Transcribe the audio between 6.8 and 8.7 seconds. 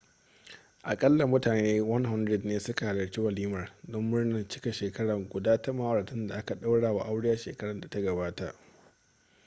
wa aure shekarar da ta gabata